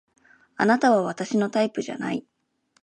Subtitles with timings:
[0.57, 2.25] あなたは私のタイプじゃない